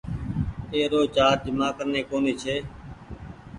[0.75, 2.55] ايرو چآرج مآ ڪني ڪونيٚ ڇي۔